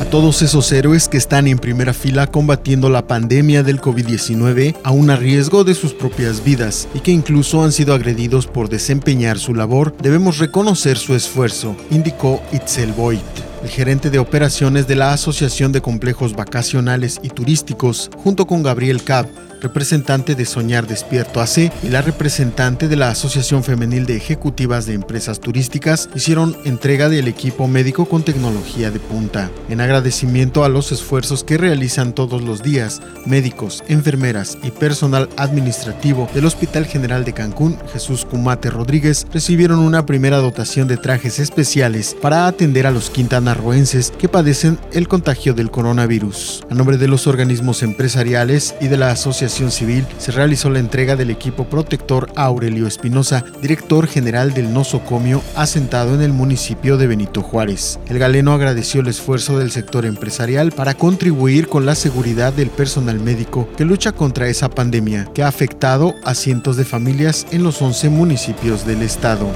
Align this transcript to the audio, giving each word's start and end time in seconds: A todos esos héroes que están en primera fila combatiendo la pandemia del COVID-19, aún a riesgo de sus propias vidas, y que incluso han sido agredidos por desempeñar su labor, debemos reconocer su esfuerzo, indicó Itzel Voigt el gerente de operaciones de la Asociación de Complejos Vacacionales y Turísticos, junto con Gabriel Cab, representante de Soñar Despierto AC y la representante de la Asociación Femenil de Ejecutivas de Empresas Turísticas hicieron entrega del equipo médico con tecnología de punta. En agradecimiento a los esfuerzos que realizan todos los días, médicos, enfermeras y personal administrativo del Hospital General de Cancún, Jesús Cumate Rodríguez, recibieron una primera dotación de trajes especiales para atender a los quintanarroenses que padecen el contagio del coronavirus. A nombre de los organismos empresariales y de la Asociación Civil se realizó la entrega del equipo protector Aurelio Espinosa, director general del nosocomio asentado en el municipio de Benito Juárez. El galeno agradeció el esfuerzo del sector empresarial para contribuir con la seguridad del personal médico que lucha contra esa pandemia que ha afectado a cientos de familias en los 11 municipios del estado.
A 0.00 0.04
todos 0.04 0.42
esos 0.42 0.70
héroes 0.70 1.08
que 1.08 1.16
están 1.16 1.48
en 1.48 1.58
primera 1.58 1.92
fila 1.92 2.28
combatiendo 2.28 2.88
la 2.88 3.06
pandemia 3.06 3.64
del 3.64 3.80
COVID-19, 3.80 4.76
aún 4.84 5.10
a 5.10 5.16
riesgo 5.16 5.64
de 5.64 5.74
sus 5.74 5.92
propias 5.92 6.44
vidas, 6.44 6.86
y 6.94 7.00
que 7.00 7.10
incluso 7.10 7.64
han 7.64 7.72
sido 7.72 7.94
agredidos 7.94 8.46
por 8.46 8.68
desempeñar 8.68 9.38
su 9.38 9.54
labor, 9.54 9.96
debemos 10.00 10.38
reconocer 10.38 10.98
su 10.98 11.14
esfuerzo, 11.14 11.76
indicó 11.90 12.40
Itzel 12.52 12.92
Voigt 12.92 13.48
el 13.62 13.68
gerente 13.68 14.10
de 14.10 14.18
operaciones 14.18 14.86
de 14.86 14.96
la 14.96 15.12
Asociación 15.12 15.72
de 15.72 15.82
Complejos 15.82 16.34
Vacacionales 16.34 17.18
y 17.22 17.28
Turísticos, 17.28 18.10
junto 18.16 18.46
con 18.46 18.62
Gabriel 18.62 19.02
Cab, 19.02 19.26
representante 19.60 20.34
de 20.34 20.44
Soñar 20.44 20.86
Despierto 20.86 21.40
AC 21.40 21.72
y 21.82 21.88
la 21.88 22.02
representante 22.02 22.88
de 22.88 22.96
la 22.96 23.10
Asociación 23.10 23.64
Femenil 23.64 24.06
de 24.06 24.16
Ejecutivas 24.16 24.86
de 24.86 24.94
Empresas 24.94 25.40
Turísticas 25.40 26.08
hicieron 26.14 26.56
entrega 26.64 27.08
del 27.08 27.28
equipo 27.28 27.66
médico 27.66 28.06
con 28.06 28.22
tecnología 28.22 28.90
de 28.90 29.00
punta. 29.00 29.50
En 29.68 29.80
agradecimiento 29.80 30.64
a 30.64 30.68
los 30.68 30.92
esfuerzos 30.92 31.44
que 31.44 31.58
realizan 31.58 32.14
todos 32.14 32.42
los 32.42 32.62
días, 32.62 33.00
médicos, 33.26 33.82
enfermeras 33.88 34.58
y 34.62 34.70
personal 34.70 35.28
administrativo 35.36 36.28
del 36.34 36.46
Hospital 36.46 36.86
General 36.86 37.24
de 37.24 37.32
Cancún, 37.32 37.78
Jesús 37.92 38.24
Cumate 38.24 38.70
Rodríguez, 38.70 39.26
recibieron 39.32 39.80
una 39.80 40.06
primera 40.06 40.38
dotación 40.38 40.88
de 40.88 40.96
trajes 40.96 41.38
especiales 41.38 42.16
para 42.20 42.46
atender 42.46 42.86
a 42.86 42.90
los 42.90 43.10
quintanarroenses 43.10 44.12
que 44.18 44.28
padecen 44.28 44.78
el 44.92 45.08
contagio 45.08 45.54
del 45.54 45.70
coronavirus. 45.70 46.64
A 46.70 46.74
nombre 46.74 46.98
de 46.98 47.08
los 47.08 47.26
organismos 47.26 47.82
empresariales 47.82 48.74
y 48.80 48.88
de 48.88 48.96
la 48.96 49.10
Asociación 49.10 49.47
Civil 49.48 50.06
se 50.18 50.32
realizó 50.32 50.70
la 50.70 50.78
entrega 50.78 51.16
del 51.16 51.30
equipo 51.30 51.64
protector 51.64 52.30
Aurelio 52.36 52.86
Espinosa, 52.86 53.44
director 53.62 54.06
general 54.06 54.52
del 54.52 54.72
nosocomio 54.72 55.42
asentado 55.56 56.14
en 56.14 56.22
el 56.22 56.32
municipio 56.32 56.96
de 56.96 57.06
Benito 57.06 57.42
Juárez. 57.42 57.98
El 58.08 58.18
galeno 58.18 58.52
agradeció 58.52 59.00
el 59.00 59.08
esfuerzo 59.08 59.58
del 59.58 59.70
sector 59.70 60.06
empresarial 60.06 60.72
para 60.72 60.94
contribuir 60.94 61.68
con 61.68 61.86
la 61.86 61.94
seguridad 61.94 62.52
del 62.52 62.70
personal 62.70 63.20
médico 63.20 63.68
que 63.76 63.84
lucha 63.84 64.12
contra 64.12 64.48
esa 64.48 64.68
pandemia 64.68 65.28
que 65.34 65.42
ha 65.42 65.48
afectado 65.48 66.14
a 66.24 66.34
cientos 66.34 66.76
de 66.76 66.84
familias 66.84 67.46
en 67.50 67.62
los 67.62 67.80
11 67.80 68.10
municipios 68.10 68.86
del 68.86 69.02
estado. 69.02 69.48